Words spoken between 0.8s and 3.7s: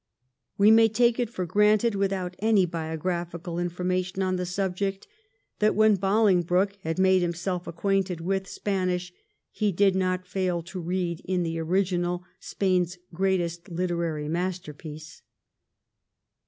take it for granted, without any biographical